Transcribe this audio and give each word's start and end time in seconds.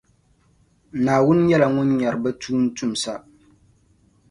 Naawuni 1.03 1.41
nyɛla 1.47 1.67
Ŋun 1.75 1.89
nyara 1.99 2.17
bɛ 2.23 2.29
tuuntumsa. 2.41 3.13